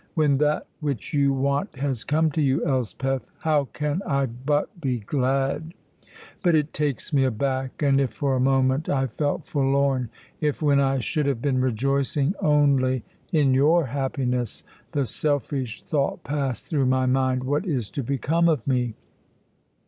"When 0.15 0.39
that 0.39 0.65
which 0.79 1.13
you 1.13 1.31
want 1.31 1.75
has 1.75 2.03
come 2.03 2.31
to 2.31 2.41
you, 2.41 2.65
Elspeth, 2.65 3.29
how 3.41 3.65
can 3.65 4.01
I 4.03 4.25
but 4.25 4.81
be 4.81 4.97
glad? 4.97 5.75
But 6.41 6.55
it 6.55 6.73
takes 6.73 7.13
me 7.13 7.23
aback, 7.23 7.83
and 7.83 8.01
if 8.01 8.09
for 8.11 8.35
a 8.35 8.39
moment 8.39 8.89
I 8.89 9.05
felt 9.05 9.45
forlorn, 9.45 10.09
if, 10.39 10.59
when 10.59 10.79
I 10.79 10.97
should 10.97 11.27
have 11.27 11.39
been 11.39 11.61
rejoicing 11.61 12.33
only 12.39 13.03
in 13.31 13.53
your 13.53 13.85
happiness, 13.85 14.63
the 14.93 15.05
selfish 15.05 15.83
thought 15.83 16.23
passed 16.23 16.65
through 16.65 16.87
my 16.87 17.05
mind, 17.05 17.43
'What 17.43 17.67
is 17.67 17.87
to 17.91 18.01
become 18.01 18.49
of 18.49 18.65
me?' 18.65 18.95